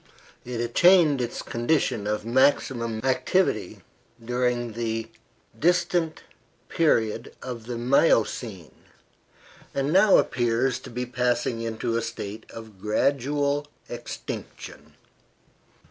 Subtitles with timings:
[0.43, 3.81] It attained its condition of maximum activity
[4.25, 5.09] during the
[5.59, 6.23] distant
[6.69, 8.73] period of the Miocene,
[9.75, 14.93] and now appears to be passing into a state of gradual extinction.